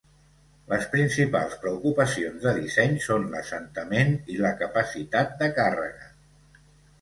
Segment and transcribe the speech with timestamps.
[0.69, 6.11] Les principals preocupacions de disseny són l'assentament i la capacitat de càrrega.